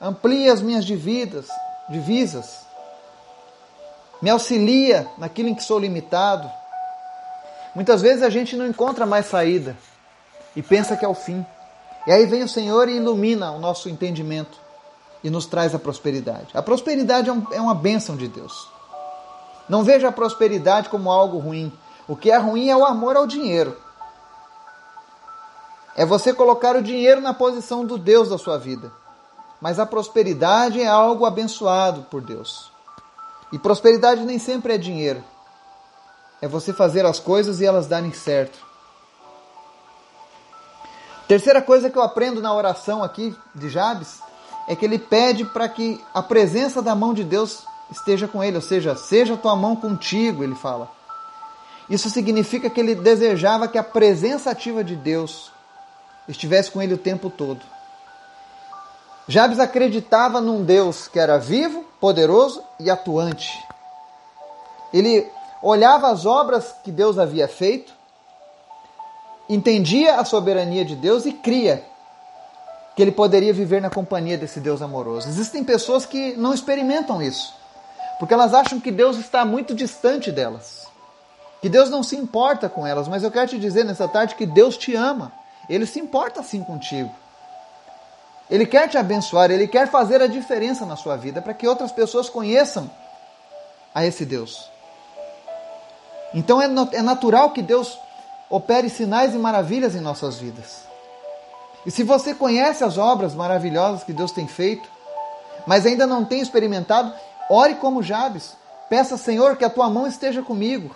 amplia 0.01 0.53
as 0.53 0.61
minhas 0.61 0.85
dividas, 0.85 1.47
divisas, 1.89 2.65
me 4.21 4.29
auxilia 4.29 5.07
naquilo 5.17 5.49
em 5.49 5.55
que 5.55 5.63
sou 5.63 5.79
limitado. 5.79 6.49
Muitas 7.73 8.01
vezes 8.01 8.23
a 8.23 8.29
gente 8.29 8.55
não 8.55 8.65
encontra 8.65 9.05
mais 9.05 9.25
saída 9.25 9.75
e 10.55 10.61
pensa 10.61 10.95
que 10.95 11.03
é 11.03 11.07
o 11.07 11.13
fim. 11.13 11.45
E 12.07 12.11
aí 12.11 12.25
vem 12.25 12.43
o 12.43 12.49
Senhor 12.49 12.87
e 12.87 12.95
ilumina 12.97 13.51
o 13.51 13.59
nosso 13.59 13.89
entendimento 13.89 14.57
e 15.23 15.29
nos 15.29 15.45
traz 15.45 15.73
a 15.73 15.79
prosperidade. 15.79 16.47
A 16.53 16.61
prosperidade 16.61 17.29
é, 17.29 17.33
é 17.55 17.61
uma 17.61 17.75
bênção 17.75 18.15
de 18.15 18.27
Deus. 18.27 18.69
Não 19.67 19.83
veja 19.83 20.07
a 20.07 20.11
prosperidade 20.11 20.87
como 20.89 21.09
algo 21.09 21.39
ruim. 21.39 21.73
O 22.07 22.15
que 22.15 22.29
é 22.29 22.37
ruim 22.37 22.69
é 22.69 22.77
o 22.77 22.85
amor 22.85 23.15
ao 23.15 23.25
dinheiro. 23.25 23.75
É 25.95 26.05
você 26.05 26.33
colocar 26.33 26.75
o 26.75 26.83
dinheiro 26.83 27.21
na 27.21 27.33
posição 27.33 27.85
do 27.85 27.97
Deus 27.97 28.29
da 28.29 28.37
sua 28.37 28.57
vida. 28.57 28.91
Mas 29.61 29.79
a 29.79 29.85
prosperidade 29.85 30.81
é 30.81 30.87
algo 30.87 31.25
abençoado 31.25 32.03
por 32.03 32.21
Deus. 32.21 32.71
E 33.51 33.57
prosperidade 33.57 34.25
nem 34.25 34.37
sempre 34.37 34.73
é 34.73 34.77
dinheiro. 34.77 35.23
É 36.41 36.47
você 36.47 36.73
fazer 36.73 37.05
as 37.05 37.19
coisas 37.19 37.61
e 37.61 37.65
elas 37.65 37.87
darem 37.87 38.11
certo. 38.11 38.59
Terceira 41.27 41.61
coisa 41.61 41.89
que 41.89 41.97
eu 41.97 42.03
aprendo 42.03 42.41
na 42.41 42.53
oração 42.53 43.03
aqui 43.03 43.35
de 43.55 43.69
Jabes 43.69 44.19
é 44.67 44.75
que 44.75 44.85
ele 44.85 44.99
pede 44.99 45.45
para 45.45 45.67
que 45.67 46.03
a 46.13 46.21
presença 46.21 46.81
da 46.81 46.93
mão 46.93 47.13
de 47.13 47.23
Deus 47.23 47.63
esteja 47.89 48.27
com 48.27 48.43
ele, 48.43 48.57
ou 48.57 48.61
seja, 48.61 48.95
seja 48.95 49.37
tua 49.37 49.55
mão 49.55 49.75
contigo, 49.75 50.43
ele 50.43 50.55
fala. 50.55 50.89
Isso 51.89 52.09
significa 52.09 52.69
que 52.69 52.79
ele 52.79 52.95
desejava 52.95 53.67
que 53.67 53.77
a 53.77 53.83
presença 53.83 54.49
ativa 54.49 54.83
de 54.83 54.95
Deus 54.95 55.51
estivesse 56.27 56.71
com 56.71 56.81
ele 56.81 56.93
o 56.93 56.97
tempo 56.97 57.29
todo. 57.29 57.61
Jabes 59.27 59.59
acreditava 59.59 60.39
num 60.39 60.63
Deus 60.63 61.07
que 61.07 61.19
era 61.19 61.37
vivo, 61.37 61.83
poderoso 61.99 62.63
e 62.79 62.89
atuante. 62.89 63.51
Ele 64.93 65.27
olhava 65.61 66.09
as 66.09 66.25
obras 66.25 66.75
que 66.83 66.91
Deus 66.91 67.17
havia 67.17 67.47
feito, 67.47 67.93
entendia 69.49 70.19
a 70.19 70.25
soberania 70.25 70.85
de 70.85 70.95
Deus 70.95 71.25
e 71.25 71.33
cria 71.33 71.83
que 72.95 73.01
ele 73.01 73.11
poderia 73.11 73.51
viver 73.51 73.81
na 73.81 73.89
companhia 73.89 74.37
desse 74.37 74.59
Deus 74.59 74.81
amoroso. 74.81 75.27
Existem 75.27 75.63
pessoas 75.63 76.05
que 76.05 76.35
não 76.37 76.53
experimentam 76.53 77.21
isso, 77.21 77.53
porque 78.19 78.33
elas 78.33 78.53
acham 78.53 78.79
que 78.79 78.91
Deus 78.91 79.17
está 79.17 79.43
muito 79.43 79.75
distante 79.75 80.31
delas, 80.31 80.84
que 81.61 81.69
Deus 81.69 81.89
não 81.89 82.03
se 82.03 82.15
importa 82.15 82.69
com 82.69 82.85
elas. 82.85 83.07
Mas 83.07 83.23
eu 83.23 83.31
quero 83.31 83.49
te 83.49 83.57
dizer 83.57 83.83
nessa 83.83 84.07
tarde 84.07 84.35
que 84.35 84.45
Deus 84.45 84.77
te 84.77 84.95
ama, 84.95 85.31
Ele 85.69 85.85
se 85.85 85.99
importa 85.99 86.43
sim 86.43 86.63
contigo. 86.63 87.11
Ele 88.49 88.65
quer 88.65 88.87
te 88.87 88.97
abençoar, 88.97 89.49
Ele 89.49 89.67
quer 89.67 89.87
fazer 89.87 90.21
a 90.21 90.27
diferença 90.27 90.85
na 90.85 90.95
sua 90.95 91.15
vida 91.15 91.41
para 91.41 91.53
que 91.53 91.67
outras 91.67 91.91
pessoas 91.91 92.29
conheçam 92.29 92.89
a 93.93 94.05
esse 94.05 94.25
Deus. 94.25 94.69
Então 96.33 96.61
é, 96.61 96.67
é 96.93 97.01
natural 97.01 97.51
que 97.51 97.61
Deus 97.61 97.97
opere 98.49 98.89
sinais 98.89 99.33
e 99.33 99.37
maravilhas 99.37 99.95
em 99.95 100.01
nossas 100.01 100.37
vidas. 100.37 100.83
E 101.85 101.91
se 101.91 102.03
você 102.03 102.33
conhece 102.33 102.83
as 102.83 102.97
obras 102.97 103.33
maravilhosas 103.33 104.03
que 104.03 104.13
Deus 104.13 104.31
tem 104.31 104.47
feito, 104.47 104.89
mas 105.65 105.85
ainda 105.85 106.05
não 106.05 106.25
tem 106.25 106.41
experimentado, 106.41 107.13
ore 107.49 107.75
como 107.75 108.03
Jabes. 108.03 108.53
Peça, 108.89 109.17
Senhor, 109.17 109.55
que 109.55 109.65
a 109.65 109.69
tua 109.69 109.89
mão 109.89 110.05
esteja 110.07 110.41
comigo. 110.41 110.95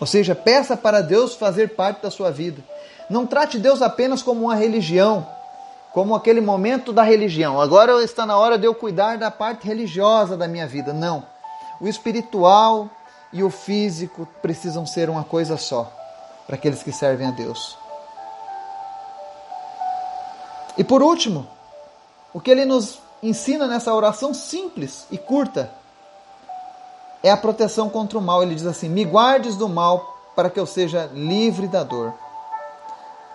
Ou 0.00 0.06
seja, 0.06 0.34
peça 0.34 0.76
para 0.76 1.00
Deus 1.00 1.34
fazer 1.34 1.74
parte 1.74 2.02
da 2.02 2.10
sua 2.10 2.30
vida. 2.30 2.62
Não 3.10 3.26
trate 3.26 3.58
Deus 3.58 3.82
apenas 3.82 4.22
como 4.22 4.44
uma 4.44 4.54
religião, 4.54 5.26
como 5.92 6.14
aquele 6.14 6.40
momento 6.40 6.92
da 6.92 7.02
religião. 7.02 7.60
Agora 7.60 8.02
está 8.04 8.24
na 8.24 8.36
hora 8.36 8.58
de 8.58 8.66
eu 8.66 8.74
cuidar 8.74 9.18
da 9.18 9.30
parte 9.30 9.66
religiosa 9.66 10.36
da 10.36 10.46
minha 10.46 10.66
vida. 10.66 10.92
Não. 10.92 11.24
O 11.80 11.88
espiritual 11.88 12.88
e 13.32 13.42
o 13.42 13.50
físico 13.50 14.28
precisam 14.40 14.86
ser 14.86 15.10
uma 15.10 15.24
coisa 15.24 15.56
só 15.56 15.92
para 16.46 16.56
aqueles 16.56 16.82
que 16.82 16.92
servem 16.92 17.26
a 17.26 17.30
Deus. 17.30 17.76
E 20.76 20.84
por 20.84 21.02
último, 21.02 21.46
o 22.32 22.40
que 22.40 22.50
ele 22.50 22.64
nos 22.64 23.00
ensina 23.22 23.66
nessa 23.66 23.92
oração 23.92 24.32
simples 24.32 25.06
e 25.10 25.18
curta 25.18 25.70
é 27.22 27.30
a 27.30 27.36
proteção 27.36 27.88
contra 27.88 28.18
o 28.18 28.22
mal. 28.22 28.42
Ele 28.42 28.54
diz 28.54 28.66
assim: 28.66 28.88
Me 28.88 29.04
guardes 29.04 29.56
do 29.56 29.68
mal 29.68 30.16
para 30.34 30.50
que 30.50 30.58
eu 30.58 30.66
seja 30.66 31.10
livre 31.12 31.66
da 31.66 31.82
dor. 31.82 32.14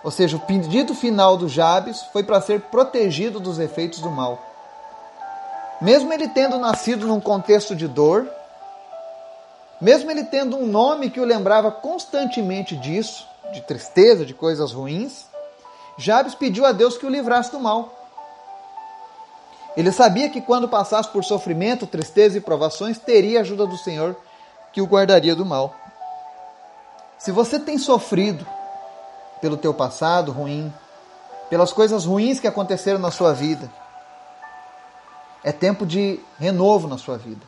Ou 0.02 0.10
seja, 0.10 0.36
o 0.36 0.40
pedido 0.40 0.94
final 0.94 1.36
do 1.36 1.48
Jabes 1.48 2.02
foi 2.12 2.22
para 2.22 2.40
ser 2.40 2.60
protegido 2.62 3.40
dos 3.40 3.58
efeitos 3.58 4.00
do 4.00 4.10
mal. 4.10 4.38
Mesmo 5.80 6.12
ele 6.12 6.28
tendo 6.28 6.58
nascido 6.58 7.06
num 7.06 7.20
contexto 7.20 7.74
de 7.74 7.88
dor, 7.88 8.28
mesmo 9.80 10.10
ele 10.10 10.24
tendo 10.24 10.56
um 10.56 10.66
nome 10.66 11.10
que 11.10 11.20
o 11.20 11.24
lembrava 11.24 11.70
constantemente 11.70 12.76
disso, 12.76 13.26
de 13.52 13.60
tristeza, 13.62 14.24
de 14.24 14.34
coisas 14.34 14.72
ruins, 14.72 15.26
Jabes 15.96 16.34
pediu 16.34 16.66
a 16.66 16.72
Deus 16.72 16.98
que 16.98 17.06
o 17.06 17.10
livrasse 17.10 17.50
do 17.50 17.60
mal. 17.60 18.03
Ele 19.76 19.90
sabia 19.90 20.28
que 20.28 20.40
quando 20.40 20.68
passasse 20.68 21.08
por 21.08 21.24
sofrimento, 21.24 21.86
tristeza 21.86 22.38
e 22.38 22.40
provações, 22.40 22.98
teria 22.98 23.38
a 23.38 23.42
ajuda 23.42 23.66
do 23.66 23.76
Senhor 23.76 24.16
que 24.72 24.80
o 24.80 24.86
guardaria 24.86 25.34
do 25.34 25.44
mal. 25.44 25.74
Se 27.18 27.32
você 27.32 27.58
tem 27.58 27.78
sofrido 27.78 28.46
pelo 29.40 29.56
teu 29.56 29.74
passado 29.74 30.30
ruim, 30.30 30.72
pelas 31.50 31.72
coisas 31.72 32.04
ruins 32.04 32.38
que 32.38 32.46
aconteceram 32.46 32.98
na 32.98 33.10
sua 33.10 33.32
vida, 33.32 33.70
é 35.42 35.52
tempo 35.52 35.84
de 35.84 36.20
renovo 36.38 36.88
na 36.88 36.98
sua 36.98 37.18
vida. 37.18 37.42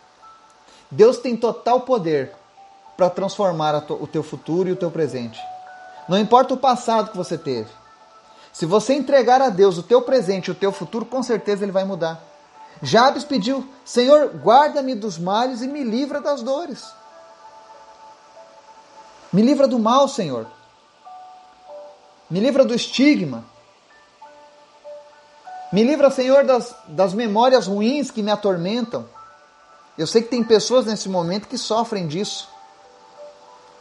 Deus 0.90 1.18
tem 1.18 1.36
total 1.36 1.80
poder 1.80 2.32
para 2.96 3.10
transformar 3.10 3.74
o 3.90 4.06
teu 4.06 4.22
futuro 4.22 4.68
e 4.68 4.72
o 4.72 4.76
teu 4.76 4.90
presente. 4.90 5.40
Não 6.08 6.18
importa 6.18 6.54
o 6.54 6.58
passado 6.58 7.10
que 7.10 7.16
você 7.16 7.36
teve. 7.36 7.68
Se 8.56 8.64
você 8.64 8.94
entregar 8.94 9.42
a 9.42 9.50
Deus 9.50 9.76
o 9.76 9.82
teu 9.82 10.00
presente 10.00 10.50
o 10.50 10.54
teu 10.54 10.72
futuro, 10.72 11.04
com 11.04 11.22
certeza 11.22 11.62
ele 11.62 11.72
vai 11.72 11.84
mudar. 11.84 12.24
Jabes 12.80 13.22
pediu: 13.22 13.68
Senhor, 13.84 14.30
guarda-me 14.42 14.94
dos 14.94 15.18
males 15.18 15.60
e 15.60 15.68
me 15.68 15.84
livra 15.84 16.22
das 16.22 16.40
dores. 16.40 16.90
Me 19.30 19.42
livra 19.42 19.68
do 19.68 19.78
mal, 19.78 20.08
Senhor. 20.08 20.46
Me 22.30 22.40
livra 22.40 22.64
do 22.64 22.74
estigma. 22.74 23.44
Me 25.70 25.84
livra, 25.84 26.10
Senhor, 26.10 26.42
das, 26.42 26.74
das 26.88 27.12
memórias 27.12 27.66
ruins 27.66 28.10
que 28.10 28.22
me 28.22 28.30
atormentam. 28.30 29.06
Eu 29.98 30.06
sei 30.06 30.22
que 30.22 30.30
tem 30.30 30.42
pessoas 30.42 30.86
nesse 30.86 31.10
momento 31.10 31.46
que 31.46 31.58
sofrem 31.58 32.06
disso. 32.06 32.48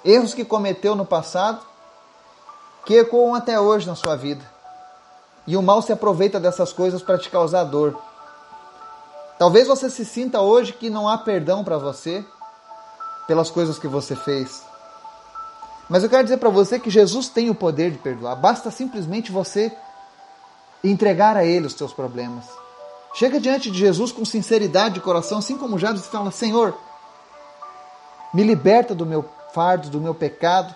Erros 0.04 0.34
que 0.34 0.44
cometeu 0.44 0.98
no 0.98 1.06
passado 1.06 1.66
que 2.86 2.96
ecoam 2.96 3.34
até 3.34 3.58
hoje 3.58 3.88
na 3.88 3.96
sua 3.96 4.18
vida. 4.18 4.55
E 5.48 5.56
o 5.56 5.62
mal 5.62 5.82
se 5.82 5.92
aproveita 5.92 6.40
dessas 6.40 6.74
coisas 6.74 7.02
para 7.02 7.18
te 7.18 7.30
causar 7.30 7.64
dor. 7.66 8.00
Talvez 9.38 9.68
você 9.68 9.90
se 9.90 10.06
sinta 10.06 10.42
hoje 10.42 10.74
que 10.74 10.90
não 10.90 11.08
há 11.08 11.18
perdão 11.18 11.64
para 11.64 11.78
você 11.78 12.26
pelas 13.28 13.52
coisas 13.52 13.78
que 13.78 13.88
você 13.88 14.16
fez. 14.16 14.64
Mas 15.90 16.04
eu 16.04 16.10
quero 16.10 16.24
dizer 16.24 16.38
para 16.38 16.50
você 16.50 16.80
que 16.80 16.90
Jesus 16.90 17.28
tem 17.28 17.50
o 17.50 17.56
poder 17.56 17.92
de 17.92 17.98
perdoar. 17.98 18.36
Basta 18.36 18.72
simplesmente 18.72 19.32
você 19.32 19.72
entregar 20.84 21.36
a 21.38 21.46
Ele 21.46 21.68
os 21.68 21.74
seus 21.74 21.94
problemas. 21.94 22.46
Chega 23.14 23.40
diante 23.40 23.70
de 23.70 23.78
Jesus 23.78 24.12
com 24.12 24.26
sinceridade 24.26 24.96
de 24.96 25.00
coração, 25.00 25.38
assim 25.38 25.58
como 25.58 25.78
já 25.78 25.92
você 25.92 26.10
fala: 26.10 26.32
Senhor, 26.32 26.78
me 28.34 28.44
liberta 28.44 28.96
do 28.96 29.06
meu 29.06 29.24
fardo, 29.54 29.90
do 29.90 30.02
meu 30.02 30.14
pecado, 30.14 30.76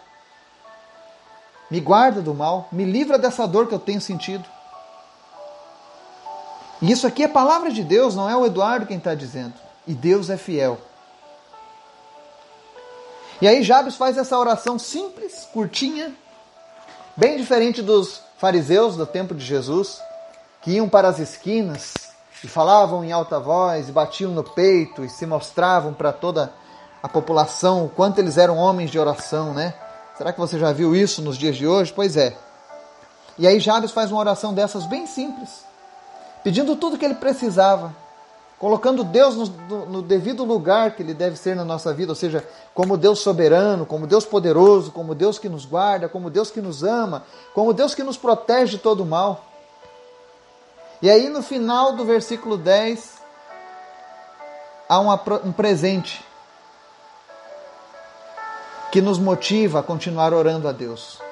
me 1.70 1.80
guarda 1.80 2.22
do 2.22 2.34
mal, 2.34 2.68
me 2.72 2.86
livra 2.86 3.18
dessa 3.18 3.48
dor 3.48 3.68
que 3.68 3.76
eu 3.76 3.80
tenho 3.80 4.00
sentido. 4.00 4.46
E 6.82 6.92
isso 6.92 7.06
aqui 7.06 7.24
é 7.24 7.28
palavra 7.28 7.72
de 7.72 7.84
Deus, 7.84 8.16
não 8.16 8.30
é 8.30 8.36
o 8.36 8.46
Eduardo 8.46 8.86
quem 8.86 8.98
está 8.98 9.14
dizendo. 9.14 9.54
E 9.86 9.94
Deus 9.94 10.30
é 10.30 10.38
fiel. 10.38 10.80
E 13.42 13.48
aí 13.48 13.64
Jabes 13.64 13.96
faz 13.96 14.18
essa 14.18 14.38
oração 14.38 14.78
simples, 14.78 15.48
curtinha, 15.54 16.14
bem 17.16 17.38
diferente 17.38 17.82
dos 17.82 18.22
fariseus 18.38 18.98
do 18.98 19.06
tempo 19.06 19.34
de 19.34 19.46
Jesus, 19.46 20.02
que 20.62 20.72
iam 20.72 20.90
para 20.90 21.08
as 21.08 21.20
esquinas 21.20 21.94
e 22.44 22.48
falavam 22.48 23.04
em 23.04 23.12
alta 23.12 23.40
voz, 23.40 23.90
e 23.90 23.92
batiam 23.92 24.32
no 24.32 24.44
peito 24.44 25.04
e 25.04 25.10
se 25.10 25.26
mostravam 25.26 25.94
para 25.94 26.12
toda 26.12 26.52
a 27.02 27.08
população 27.08 27.86
o 27.86 27.90
quanto 27.90 28.20
eles 28.20 28.38
eram 28.38 28.58
homens 28.58 28.92
de 28.92 29.00
oração, 29.00 29.54
né? 29.54 29.74
Será 30.18 30.34
que 30.34 30.40
você 30.40 30.60
já 30.60 30.74
viu 30.74 30.94
isso 30.94 31.22
nos 31.22 31.38
dias 31.38 31.56
de 31.56 31.66
hoje? 31.66 31.94
Pois 31.94 32.18
é. 32.18 32.36
E 33.38 33.48
aí 33.48 33.60
Jabes 33.60 33.92
faz 33.92 34.12
uma 34.12 34.20
oração 34.20 34.54
dessas 34.54 34.86
bem 34.86 35.08
simples, 35.08 35.64
pedindo 36.44 36.76
tudo 36.76 36.98
que 36.98 37.06
ele 37.06 37.16
precisava, 37.16 37.96
colocando 38.58 39.04
Deus 39.04 39.36
no, 39.36 39.46
no, 39.46 39.86
no, 39.86 40.02
devido 40.02 40.44
lugar 40.44 40.96
que 40.96 41.02
ele 41.02 41.14
deve 41.14 41.38
ser 41.38 41.56
na 41.56 41.64
nossa 41.64 41.94
vida, 41.94 42.12
ou 42.12 42.16
seja, 42.16 42.46
como 42.74 42.98
Deus 42.98 43.20
soberano, 43.20 43.86
como 43.86 44.06
Deus 44.06 44.26
poderoso, 44.26 44.92
como 44.92 45.16
Deus 45.16 45.40
que 45.40 45.48
nos 45.48 45.66
guarda, 45.66 46.10
como 46.10 46.30
Deus 46.30 46.52
que 46.52 46.62
nos 46.62 46.84
ama, 46.84 47.24
como 47.54 47.74
Deus 47.74 47.96
que 47.96 48.04
nos 48.04 48.18
protege 48.18 48.72
de 48.72 48.78
todo 48.80 49.06
mal. 49.06 49.46
E 51.02 51.10
aí 51.10 51.30
no 51.30 51.42
final 51.42 51.96
do 51.96 52.04
versículo 52.04 52.58
10 52.58 53.20
há 54.90 55.00
uma, 55.00 55.22
um 55.46 55.54
presente 55.54 56.26
que 58.92 59.02
nos 59.02 59.18
motiva 59.18 59.80
a 59.80 59.84
continuar 59.84 60.34
orando 60.34 60.68
a 60.68 60.72
Deus. 60.72 61.29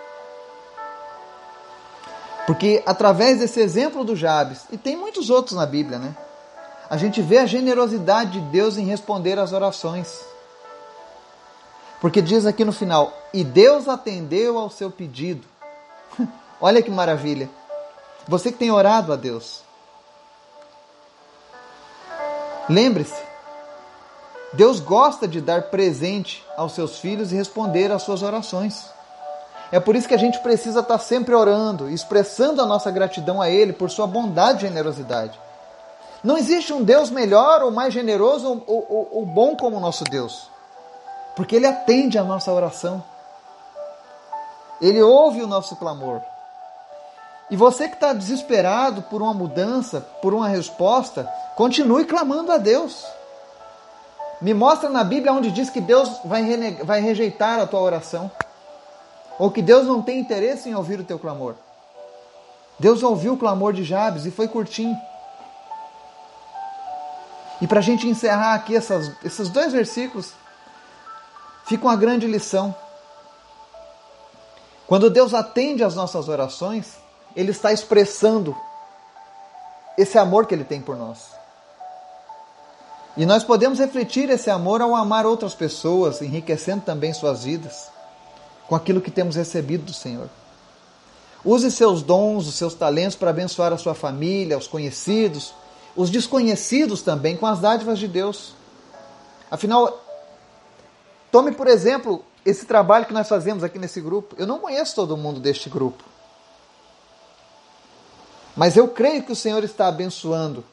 Porque 2.47 2.81
através 2.85 3.39
desse 3.39 3.59
exemplo 3.59 4.05
do 4.05 4.15
Jabes, 4.15 4.61
e 4.71 4.77
tem 4.77 4.95
muitos 4.95 5.29
outros 5.29 5.57
na 5.57 5.65
Bíblia, 5.65 5.99
né? 5.99 6.15
A 6.89 6.95
gente 6.95 7.21
vê 7.21 7.39
a 7.39 7.45
generosidade 7.45 8.39
de 8.39 8.39
Deus 8.39 8.77
em 8.77 8.85
responder 8.85 9.37
às 9.37 9.51
orações. 9.51 10.21
Porque 11.99 12.21
diz 12.21 12.45
aqui 12.45 12.63
no 12.63 12.71
final: 12.71 13.11
E 13.33 13.43
Deus 13.43 13.89
atendeu 13.89 14.57
ao 14.57 14.69
seu 14.69 14.89
pedido. 14.89 15.45
Olha 16.61 16.81
que 16.81 16.89
maravilha. 16.89 17.49
Você 18.25 18.49
que 18.49 18.57
tem 18.57 18.71
orado 18.71 19.11
a 19.11 19.17
Deus. 19.17 19.61
Lembre-se, 22.69 23.21
Deus 24.53 24.79
gosta 24.79 25.27
de 25.27 25.41
dar 25.41 25.63
presente 25.63 26.45
aos 26.55 26.71
seus 26.71 26.97
filhos 26.99 27.33
e 27.33 27.35
responder 27.35 27.91
às 27.91 28.03
suas 28.03 28.21
orações. 28.21 28.85
É 29.71 29.79
por 29.79 29.95
isso 29.95 30.07
que 30.07 30.13
a 30.13 30.19
gente 30.19 30.39
precisa 30.39 30.79
estar 30.79 30.97
sempre 30.99 31.35
orando, 31.35 31.89
expressando 31.89 32.61
a 32.61 32.65
nossa 32.65 32.89
gratidão 32.89 33.41
a 33.41 33.49
Ele 33.49 33.73
por 33.73 33.89
sua 33.89 34.07
bondade 34.07 34.65
e 34.65 34.67
generosidade. 34.67 35.37
Não 36.23 36.37
existe 36.37 36.73
um 36.73 36.83
Deus 36.83 37.09
melhor 37.09 37.61
ou 37.61 37.71
mais 37.71 37.93
generoso 37.93 38.63
ou, 38.65 38.85
ou, 38.89 39.09
ou 39.11 39.25
bom 39.25 39.55
como 39.55 39.77
o 39.77 39.79
nosso 39.79 40.03
Deus, 40.05 40.49
porque 41.35 41.55
Ele 41.55 41.67
atende 41.67 42.17
a 42.17 42.23
nossa 42.23 42.51
oração, 42.51 43.03
Ele 44.81 45.01
ouve 45.01 45.41
o 45.43 45.47
nosso 45.47 45.75
clamor. 45.75 46.21
E 47.49 47.55
você 47.55 47.87
que 47.87 47.95
está 47.95 48.11
desesperado 48.11 49.03
por 49.03 49.21
uma 49.21 49.33
mudança, 49.33 50.01
por 50.21 50.33
uma 50.33 50.47
resposta, 50.49 51.23
continue 51.55 52.03
clamando 52.03 52.51
a 52.51 52.57
Deus. 52.57 53.05
Me 54.41 54.53
mostra 54.53 54.89
na 54.89 55.03
Bíblia 55.03 55.31
onde 55.31 55.49
diz 55.49 55.69
que 55.69 55.79
Deus 55.79 56.09
vai, 56.25 56.43
vai 56.83 56.99
rejeitar 56.99 57.59
a 57.59 57.65
tua 57.65 57.79
oração. 57.79 58.29
Ou 59.39 59.51
que 59.51 59.61
Deus 59.61 59.85
não 59.85 60.01
tem 60.01 60.19
interesse 60.19 60.69
em 60.69 60.75
ouvir 60.75 60.99
o 60.99 61.03
teu 61.03 61.19
clamor. 61.19 61.55
Deus 62.79 63.03
ouviu 63.03 63.33
o 63.33 63.37
clamor 63.37 63.73
de 63.73 63.83
Jabes 63.83 64.25
e 64.25 64.31
foi 64.31 64.47
curtinho. 64.47 64.97
E 67.61 67.67
para 67.67 67.79
a 67.79 67.83
gente 67.83 68.07
encerrar 68.07 68.53
aqui 68.53 68.75
essas, 68.75 69.11
esses 69.23 69.49
dois 69.49 69.73
versículos, 69.73 70.31
fica 71.65 71.85
uma 71.85 71.95
grande 71.95 72.27
lição. 72.27 72.75
Quando 74.85 75.09
Deus 75.09 75.33
atende 75.33 75.83
às 75.83 75.95
nossas 75.95 76.29
orações, 76.29 76.97
Ele 77.35 77.51
está 77.51 77.71
expressando 77.71 78.55
esse 79.97 80.17
amor 80.17 80.45
que 80.45 80.53
Ele 80.53 80.63
tem 80.63 80.81
por 80.81 80.95
nós. 80.95 81.31
E 83.15 83.25
nós 83.25 83.43
podemos 83.43 83.79
refletir 83.79 84.29
esse 84.29 84.49
amor 84.51 84.81
ao 84.81 84.95
amar 84.95 85.25
outras 85.25 85.55
pessoas, 85.55 86.21
enriquecendo 86.21 86.83
também 86.83 87.11
suas 87.13 87.43
vidas 87.43 87.96
com 88.67 88.75
aquilo 88.75 89.01
que 89.01 89.11
temos 89.11 89.35
recebido 89.35 89.85
do 89.85 89.93
Senhor. 89.93 90.29
Use 91.43 91.71
seus 91.71 92.01
dons, 92.01 92.47
os 92.47 92.55
seus 92.55 92.73
talentos 92.73 93.15
para 93.15 93.29
abençoar 93.29 93.71
a 93.71 93.77
sua 93.77 93.93
família, 93.93 94.57
os 94.57 94.67
conhecidos, 94.67 95.53
os 95.95 96.09
desconhecidos 96.09 97.01
também 97.01 97.37
com 97.37 97.45
as 97.45 97.59
dádivas 97.59 97.97
de 97.97 98.07
Deus. 98.07 98.53
Afinal, 99.49 100.03
tome 101.31 101.51
por 101.51 101.67
exemplo 101.67 102.23
esse 102.45 102.65
trabalho 102.65 103.05
que 103.05 103.13
nós 103.13 103.27
fazemos 103.27 103.63
aqui 103.63 103.79
nesse 103.79 104.01
grupo. 104.01 104.35
Eu 104.37 104.45
não 104.45 104.59
conheço 104.59 104.95
todo 104.95 105.17
mundo 105.17 105.39
deste 105.39 105.69
grupo. 105.69 106.03
Mas 108.55 108.75
eu 108.75 108.87
creio 108.87 109.23
que 109.23 109.31
o 109.31 109.35
Senhor 109.35 109.63
está 109.63 109.87
abençoando 109.87 110.65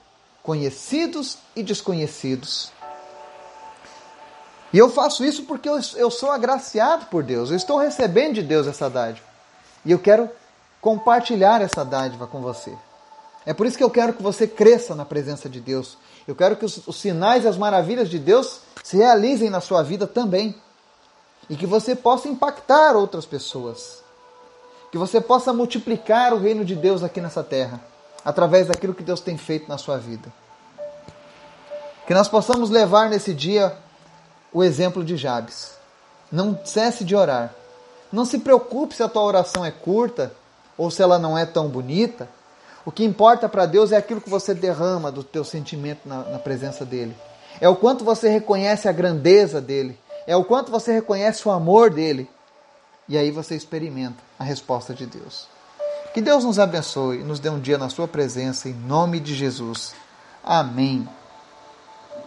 conhecidos 0.42 1.38
e 1.54 1.62
desconhecidos. 1.62 2.72
E 4.74 4.78
eu 4.78 4.90
faço 4.90 5.24
isso 5.24 5.44
porque 5.44 5.68
eu, 5.68 5.78
eu 5.94 6.10
sou 6.10 6.32
agraciado 6.32 7.06
por 7.06 7.22
Deus, 7.22 7.48
eu 7.48 7.56
estou 7.56 7.78
recebendo 7.78 8.34
de 8.34 8.42
Deus 8.42 8.66
essa 8.66 8.90
dádiva. 8.90 9.24
E 9.84 9.92
eu 9.92 10.00
quero 10.00 10.28
compartilhar 10.80 11.62
essa 11.62 11.84
dádiva 11.84 12.26
com 12.26 12.40
você. 12.40 12.76
É 13.46 13.54
por 13.54 13.66
isso 13.66 13.78
que 13.78 13.84
eu 13.84 13.90
quero 13.90 14.14
que 14.14 14.22
você 14.22 14.48
cresça 14.48 14.96
na 14.96 15.04
presença 15.04 15.48
de 15.48 15.60
Deus. 15.60 15.96
Eu 16.26 16.34
quero 16.34 16.56
que 16.56 16.64
os, 16.64 16.88
os 16.88 16.96
sinais 16.96 17.44
e 17.44 17.46
as 17.46 17.56
maravilhas 17.56 18.10
de 18.10 18.18
Deus 18.18 18.62
se 18.82 18.96
realizem 18.96 19.48
na 19.48 19.60
sua 19.60 19.80
vida 19.80 20.08
também. 20.08 20.60
E 21.48 21.54
que 21.54 21.66
você 21.66 21.94
possa 21.94 22.26
impactar 22.26 22.96
outras 22.96 23.24
pessoas. 23.24 24.02
Que 24.90 24.98
você 24.98 25.20
possa 25.20 25.52
multiplicar 25.52 26.34
o 26.34 26.40
reino 26.40 26.64
de 26.64 26.74
Deus 26.74 27.04
aqui 27.04 27.20
nessa 27.20 27.44
terra 27.44 27.80
através 28.24 28.66
daquilo 28.66 28.92
que 28.92 29.04
Deus 29.04 29.20
tem 29.20 29.38
feito 29.38 29.68
na 29.68 29.78
sua 29.78 29.98
vida. 29.98 30.32
Que 32.08 32.12
nós 32.12 32.26
possamos 32.26 32.70
levar 32.70 33.08
nesse 33.08 33.32
dia 33.32 33.83
o 34.54 34.62
exemplo 34.62 35.04
de 35.04 35.16
Jabes. 35.16 35.72
Não 36.30 36.58
cesse 36.64 37.04
de 37.04 37.14
orar. 37.14 37.52
Não 38.12 38.24
se 38.24 38.38
preocupe 38.38 38.94
se 38.94 39.02
a 39.02 39.08
tua 39.08 39.24
oração 39.24 39.64
é 39.64 39.72
curta 39.72 40.32
ou 40.78 40.90
se 40.90 41.02
ela 41.02 41.18
não 41.18 41.36
é 41.36 41.44
tão 41.44 41.68
bonita. 41.68 42.28
O 42.86 42.92
que 42.92 43.04
importa 43.04 43.48
para 43.48 43.66
Deus 43.66 43.90
é 43.90 43.96
aquilo 43.96 44.20
que 44.20 44.30
você 44.30 44.54
derrama 44.54 45.10
do 45.10 45.24
teu 45.24 45.44
sentimento 45.44 46.08
na, 46.08 46.22
na 46.22 46.38
presença 46.38 46.84
dele. 46.84 47.16
É 47.60 47.68
o 47.68 47.74
quanto 47.74 48.04
você 48.04 48.28
reconhece 48.28 48.88
a 48.88 48.92
grandeza 48.92 49.60
dele. 49.60 49.98
É 50.26 50.36
o 50.36 50.44
quanto 50.44 50.70
você 50.70 50.92
reconhece 50.92 51.46
o 51.48 51.50
amor 51.50 51.90
dele. 51.90 52.30
E 53.08 53.18
aí 53.18 53.30
você 53.30 53.56
experimenta 53.56 54.22
a 54.38 54.44
resposta 54.44 54.94
de 54.94 55.04
Deus. 55.04 55.48
Que 56.14 56.20
Deus 56.20 56.44
nos 56.44 56.60
abençoe 56.60 57.20
e 57.20 57.24
nos 57.24 57.40
dê 57.40 57.50
um 57.50 57.58
dia 57.58 57.76
na 57.76 57.88
Sua 57.88 58.06
presença, 58.06 58.68
em 58.68 58.72
nome 58.72 59.18
de 59.18 59.34
Jesus. 59.34 59.94
Amém. 60.44 61.08